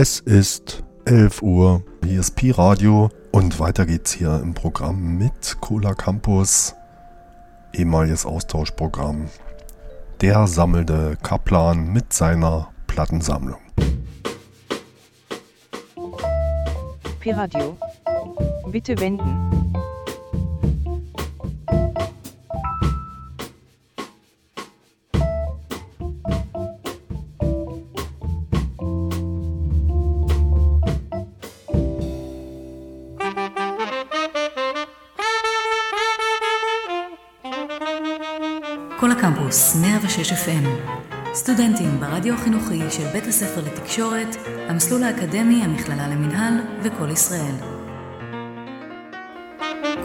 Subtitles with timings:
[0.00, 5.56] Es ist 11 Uhr, hier ist Pi Radio und weiter geht's hier im Programm mit
[5.60, 6.76] Cola Campus,
[7.72, 9.26] ehemaliges Austauschprogramm.
[10.20, 13.58] Der sammelte Kaplan mit seiner Plattensammlung.
[17.18, 17.76] Pi Radio.
[18.70, 19.47] Bitte wenden.
[40.28, 40.66] 106 FM
[41.34, 44.36] סטודנטים ברדיו החינוכי של בית הספר לתקשורת,
[44.68, 47.54] המסלול האקדמי, המכללה למינהל וכל ישראל.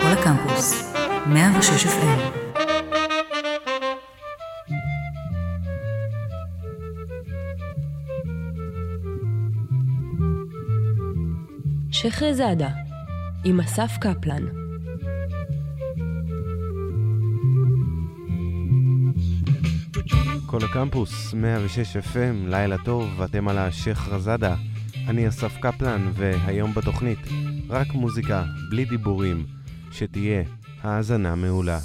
[0.01, 0.93] כל הקמפוס
[1.25, 2.19] 106 FM
[11.91, 12.69] שחרזאדה
[13.45, 14.62] עם אסף קפלן
[20.73, 24.55] הקמפוס, 106 FM, לילה טוב, אתם על השייח רזאדה.
[25.07, 27.19] אני אסף קפלן, והיום בתוכנית
[27.69, 29.45] רק מוזיקה, בלי דיבורים,
[29.91, 30.43] שתהיה
[30.81, 31.79] האזנה מעולה.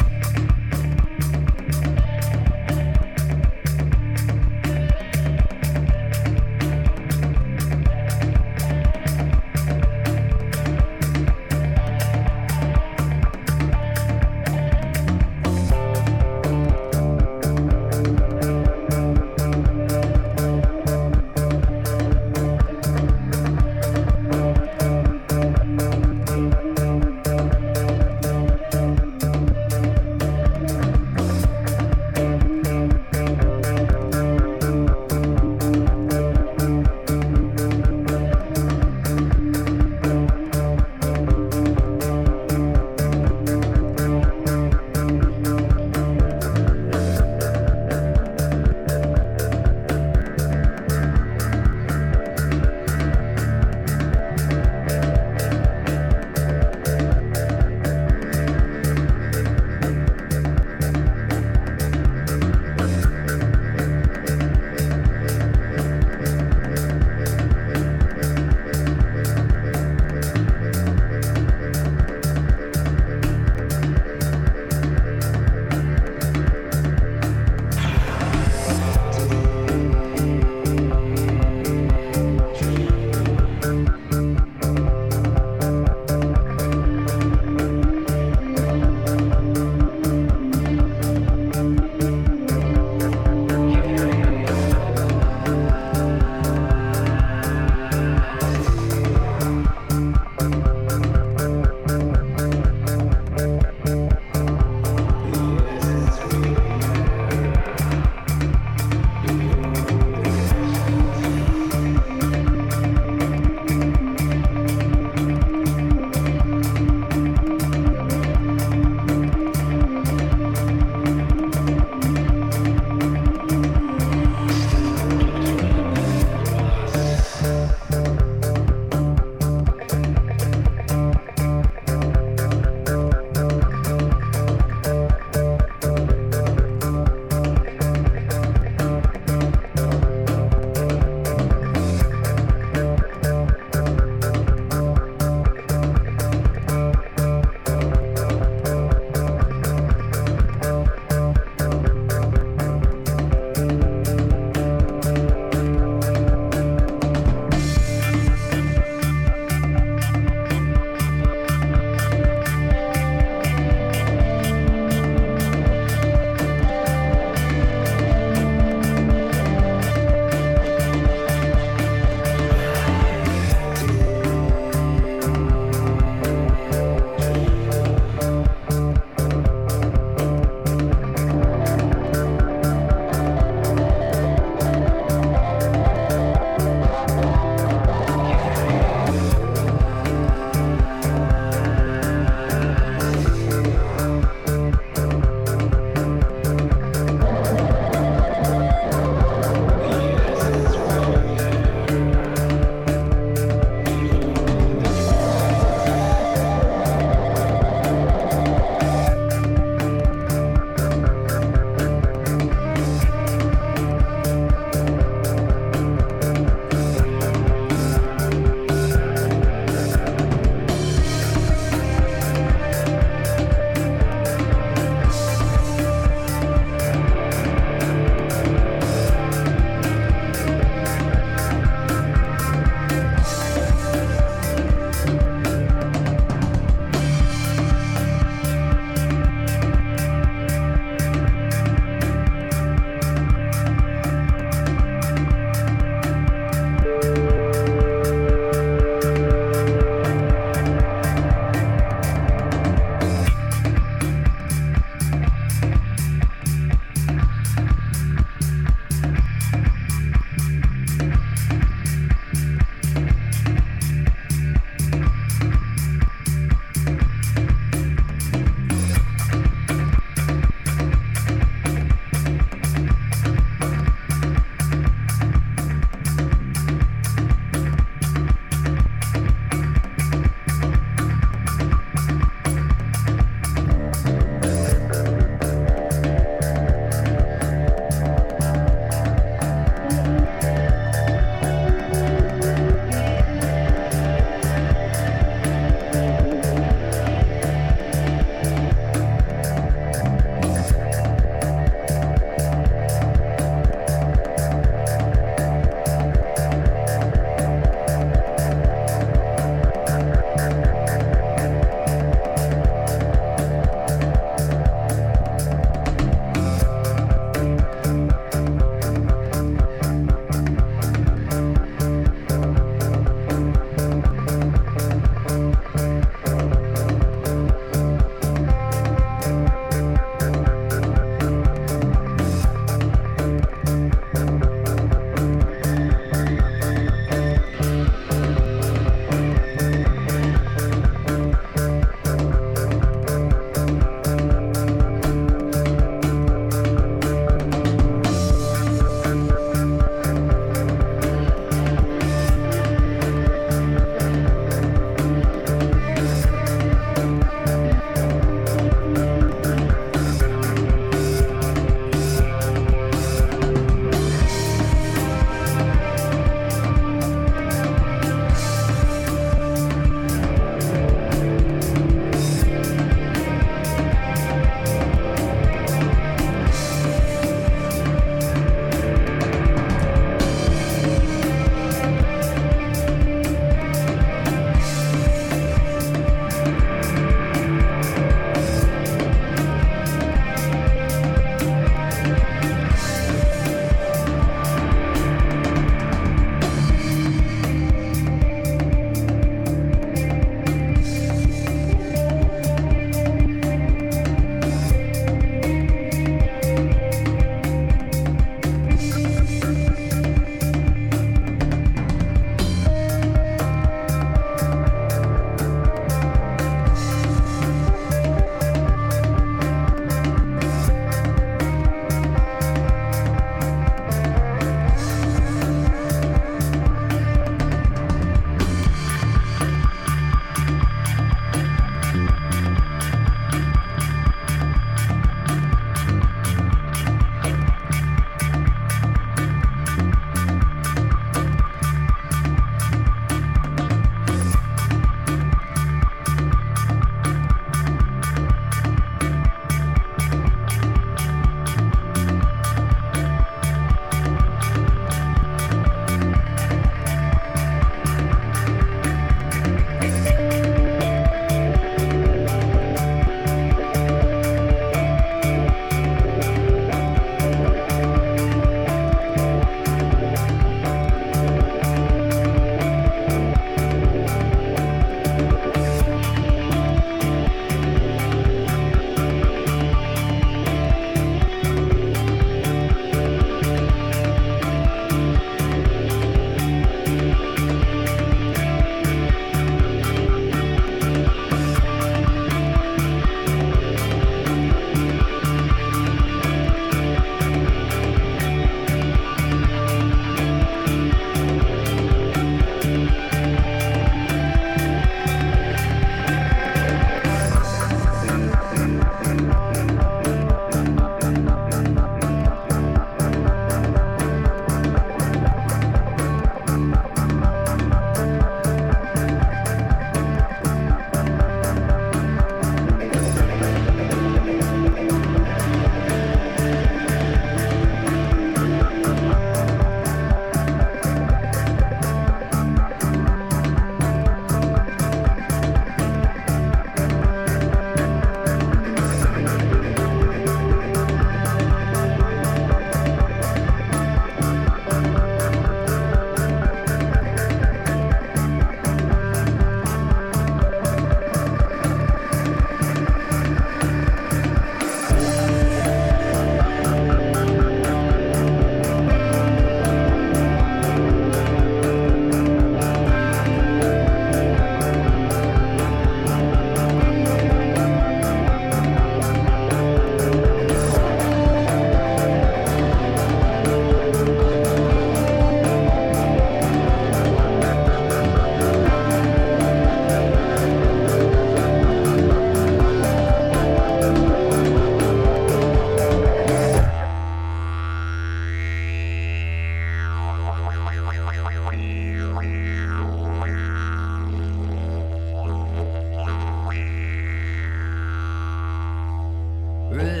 [599.73, 600.00] Ugh.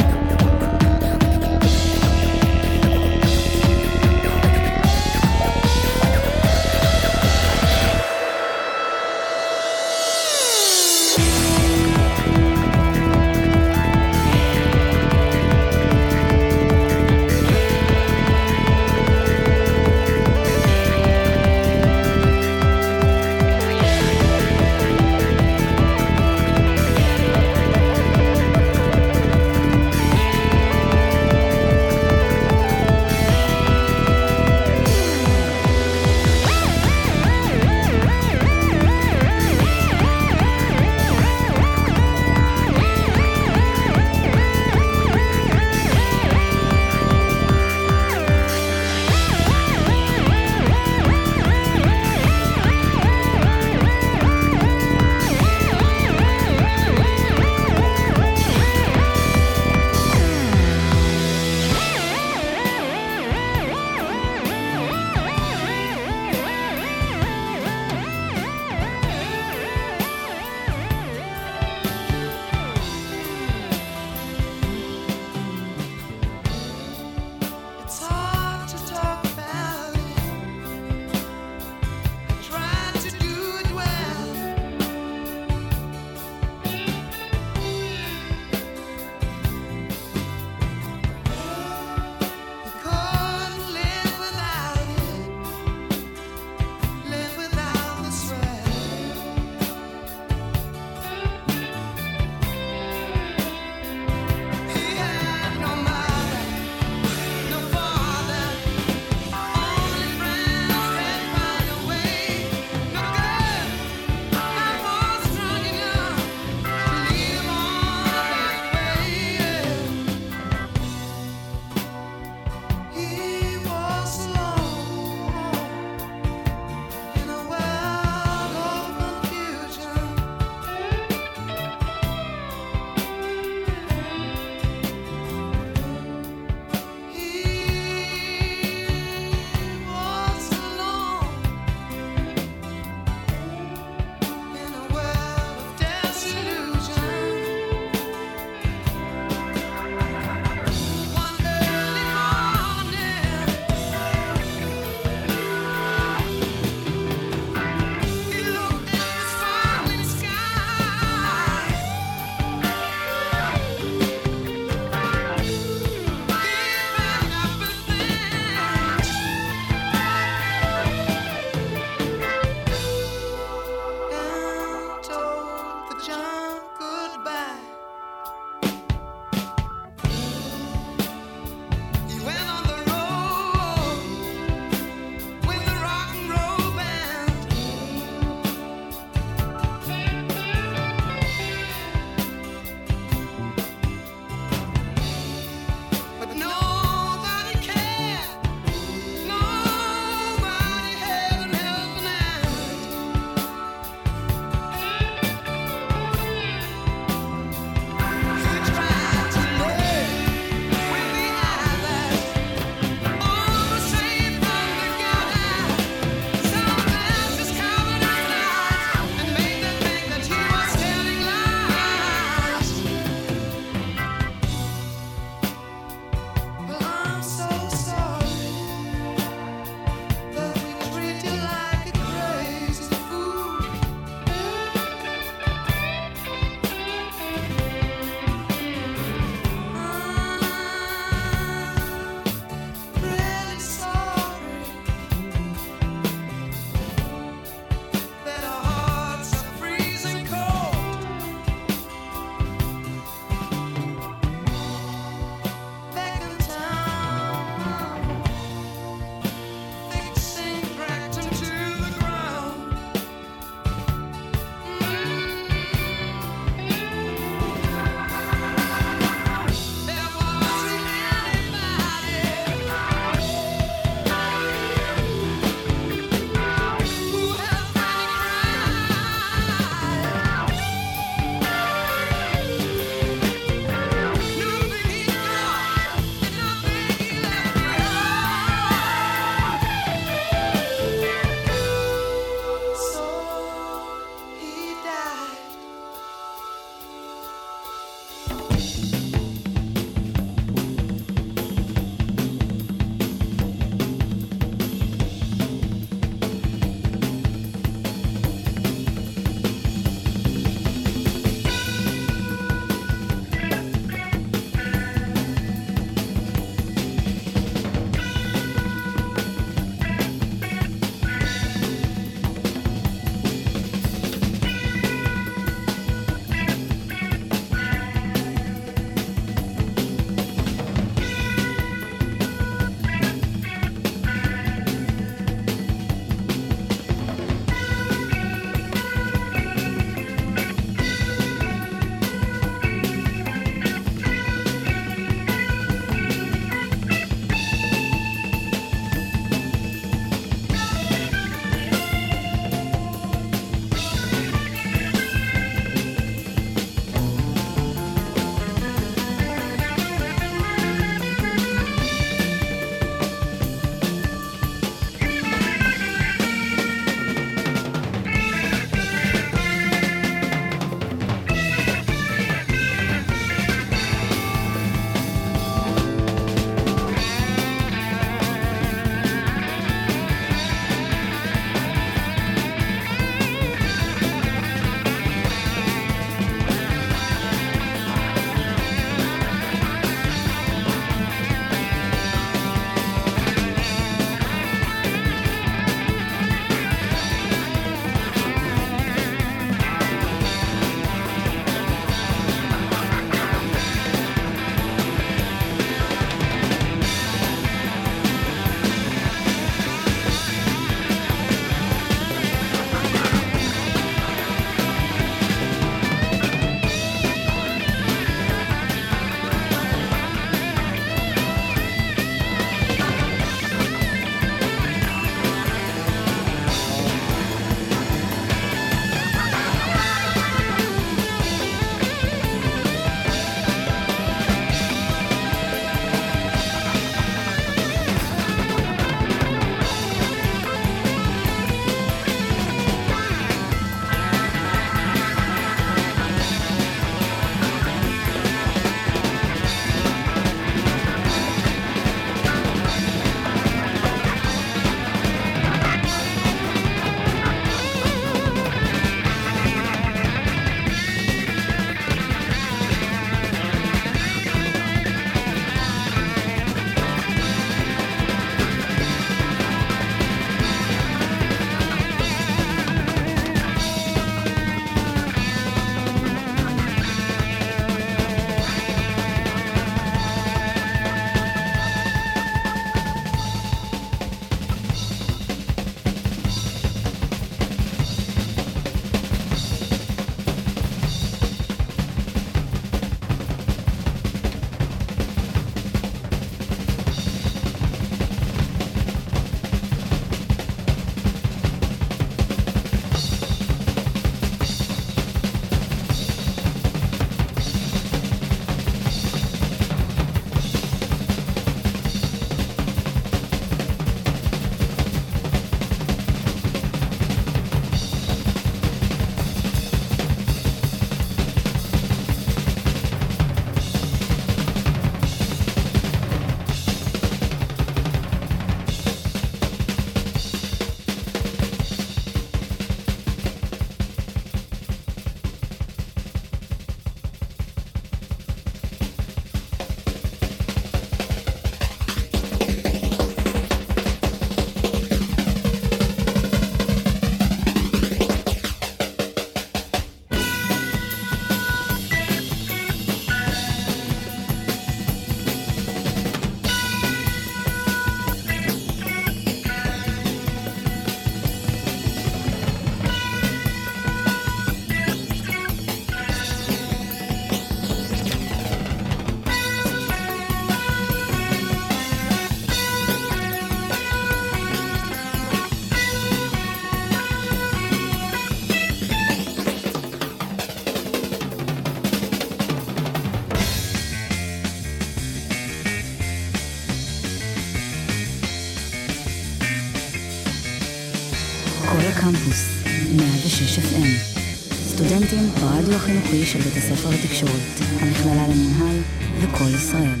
[595.06, 597.32] סטודנטים ברדיו החינוכי של בית הספר לתקשורת,
[597.80, 598.76] המכללה למינהל
[599.20, 600.00] וכל ישראל.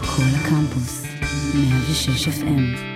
[0.00, 1.02] כל הקמפוס,
[1.54, 2.93] 106 FM.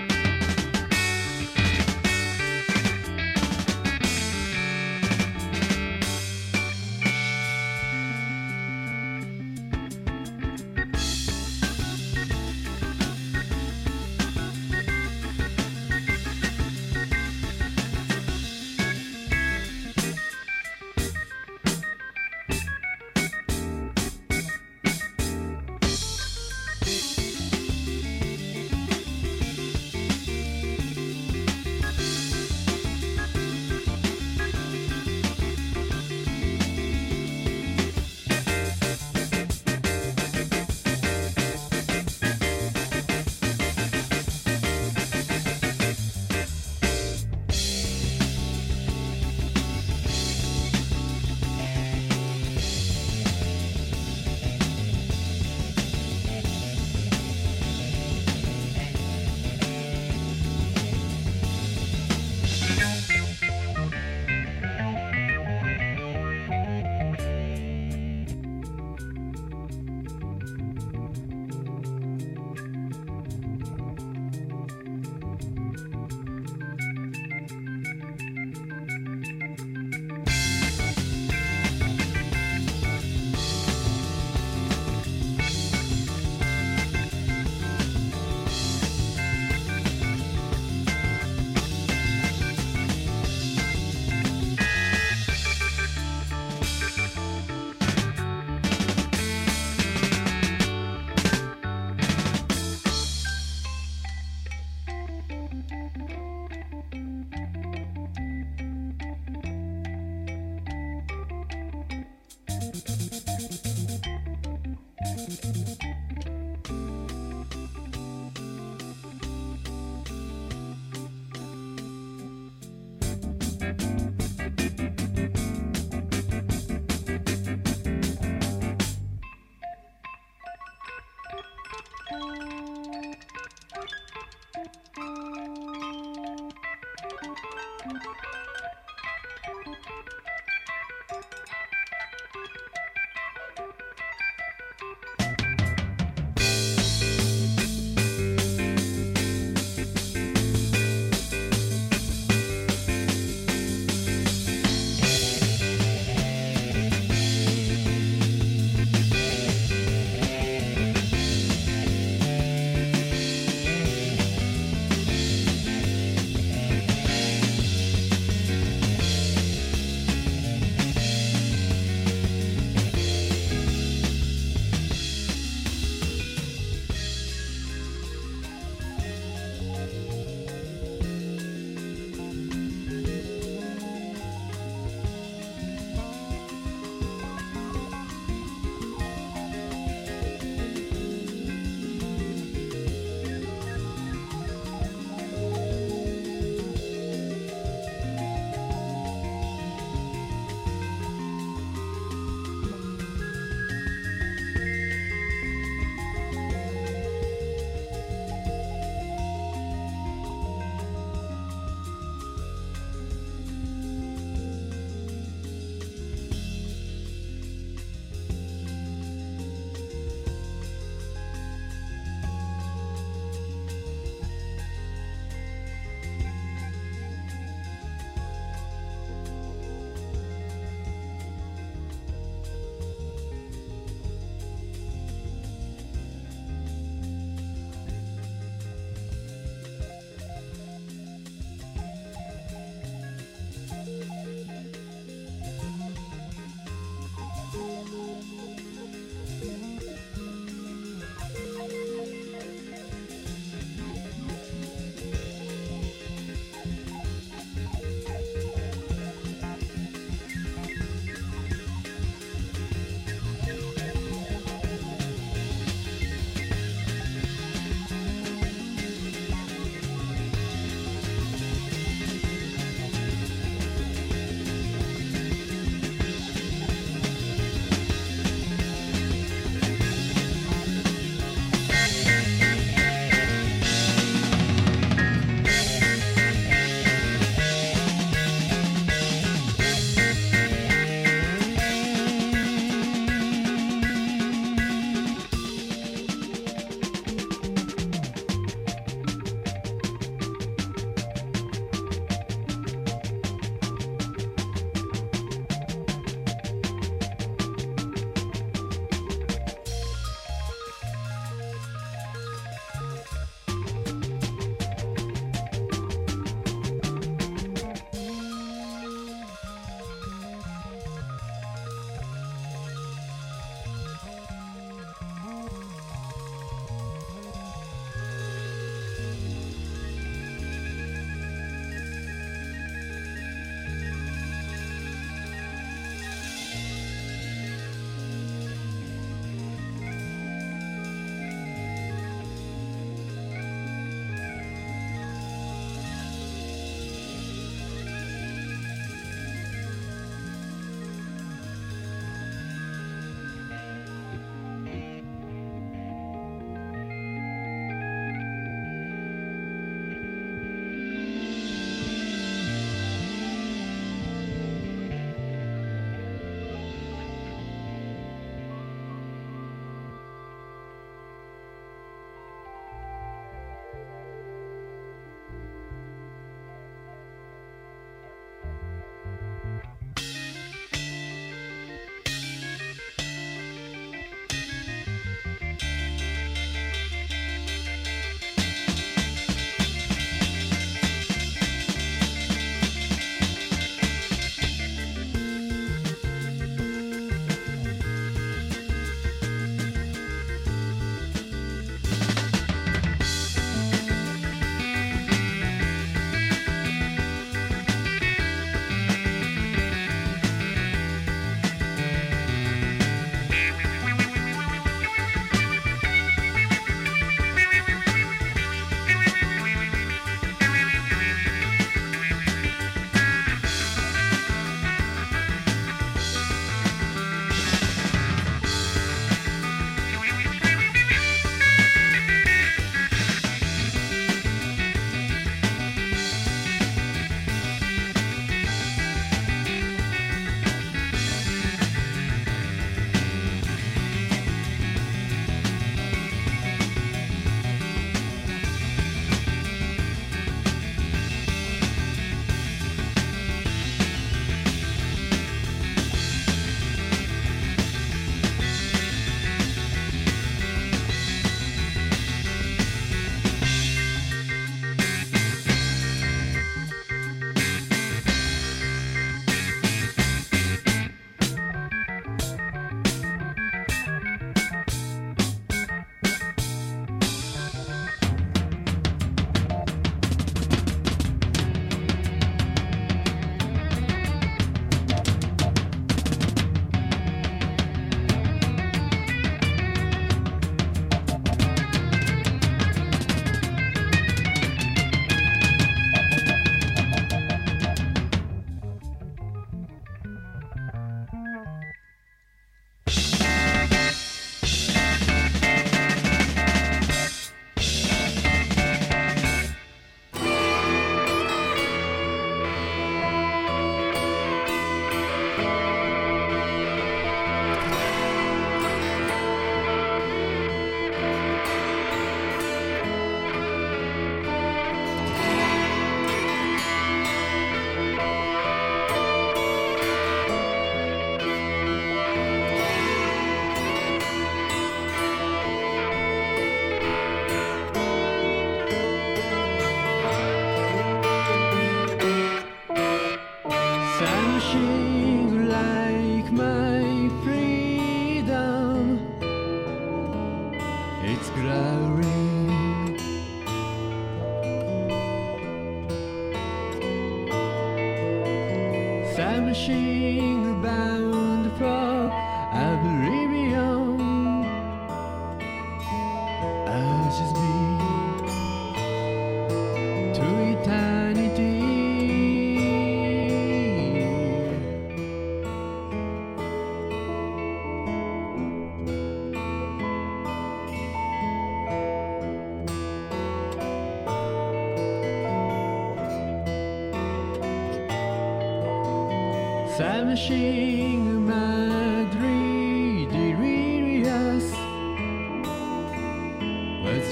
[589.79, 594.53] Samshing Madri delirious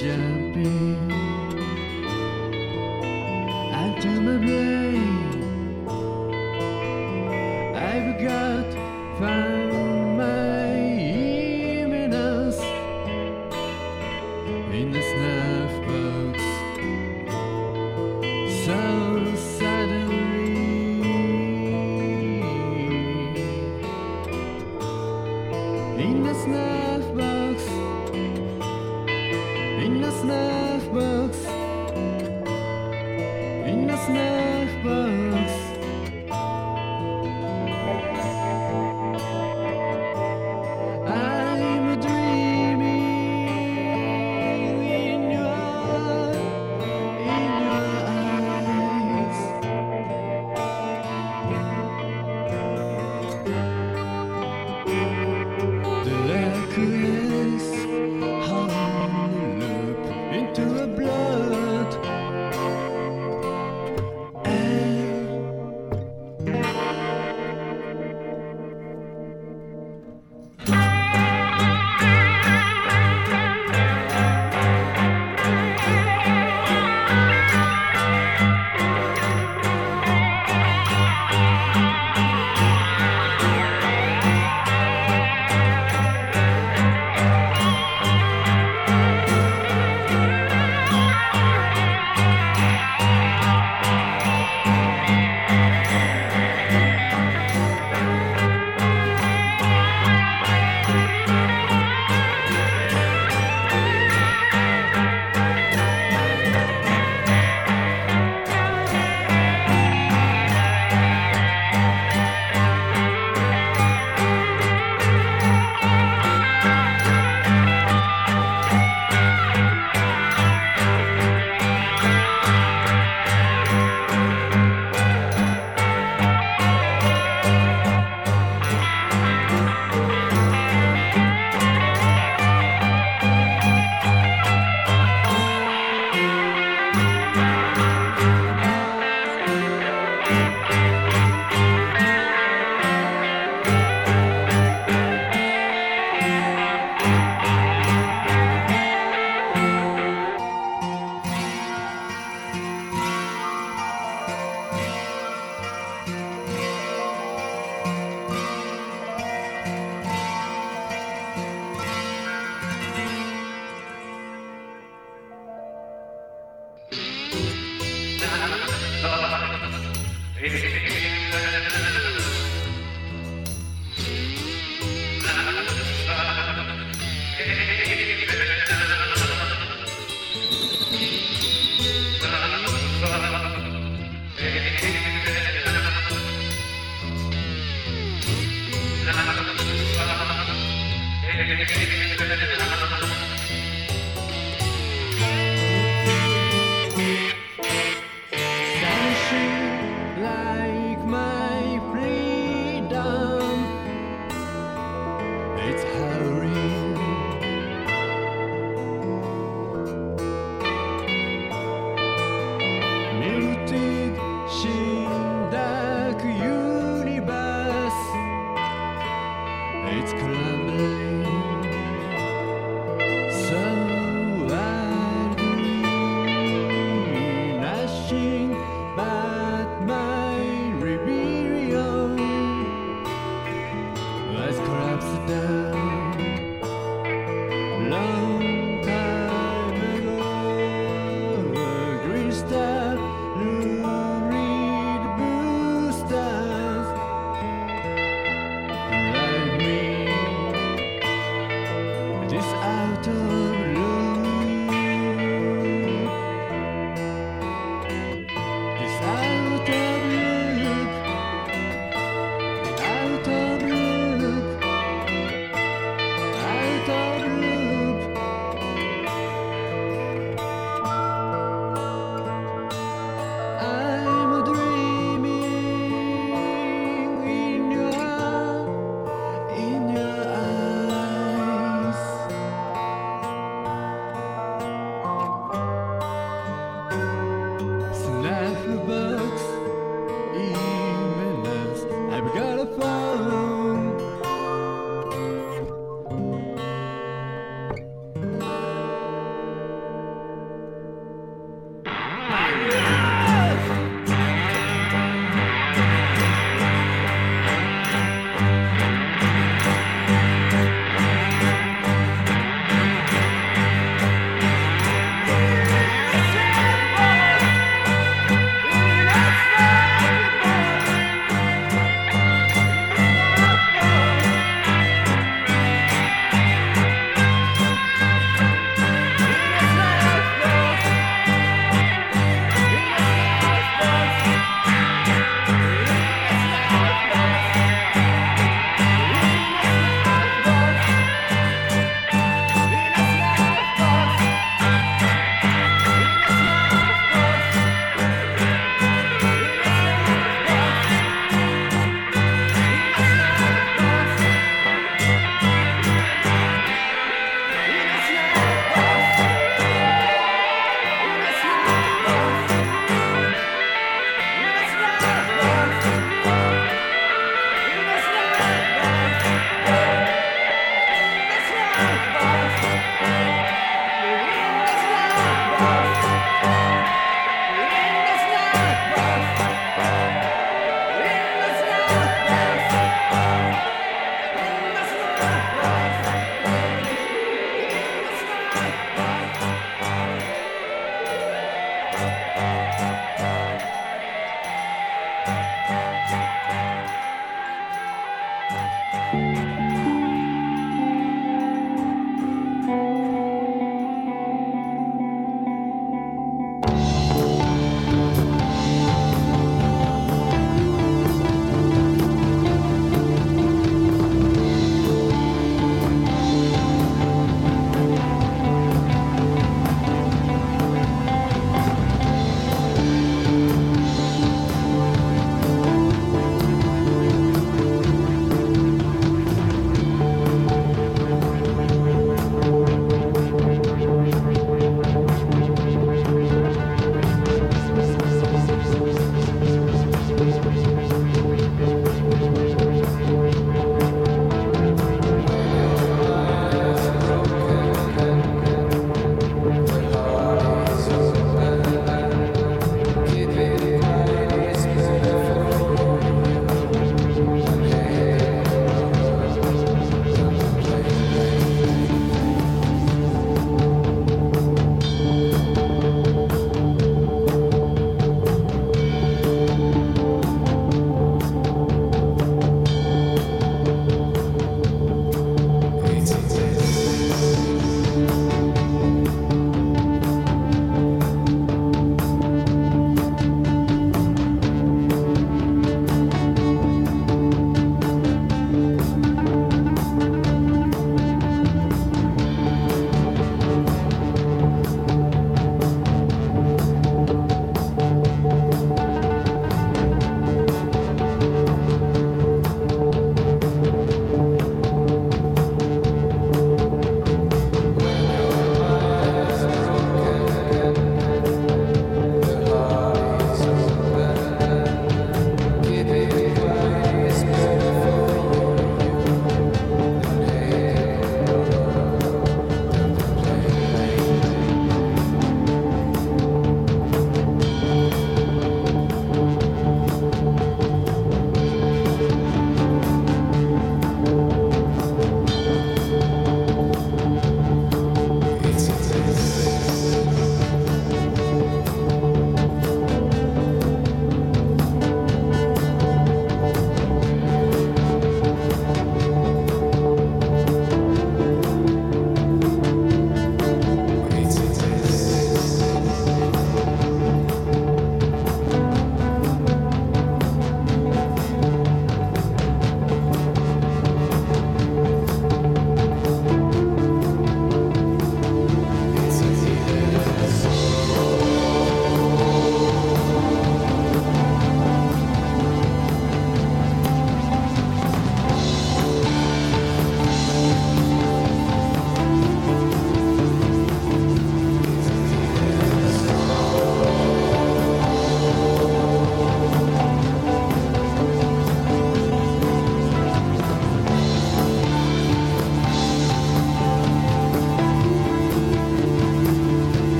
[0.00, 1.11] jump in.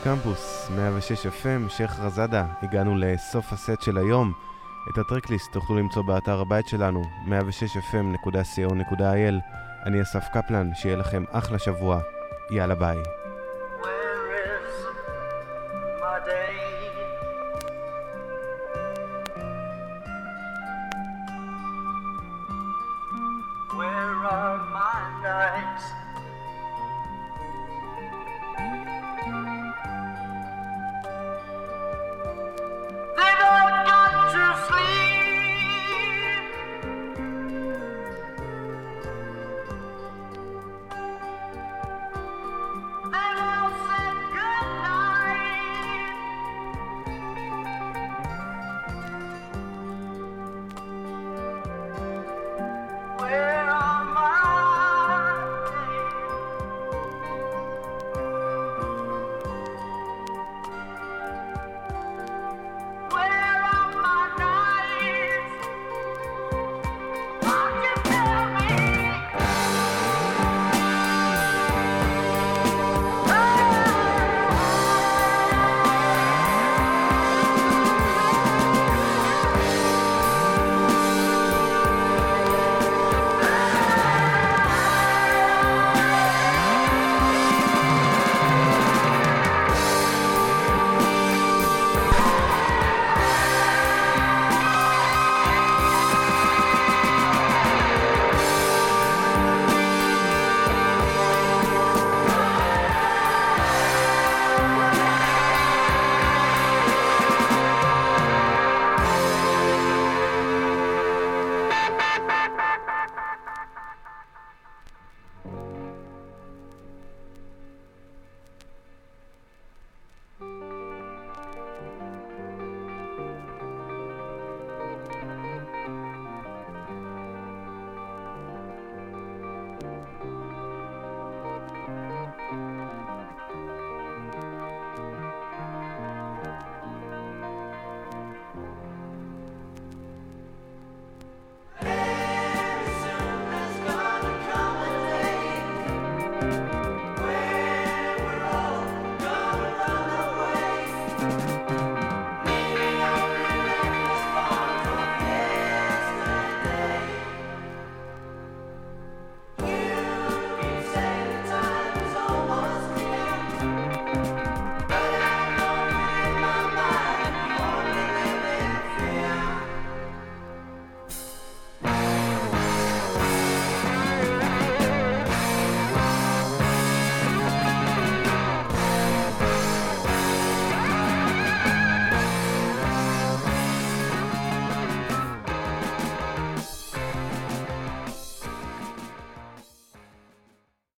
[0.00, 4.32] הקמפוס, 106 FM, שייח' רזאדה, הגענו לסוף הסט של היום.
[4.92, 9.34] את הטרקליסט תוכלו למצוא באתר הבית שלנו, 106fm.co.il.
[9.86, 12.00] אני אסף קפלן, שיהיה לכם אחלה שבוע.
[12.50, 13.19] יאללה ביי.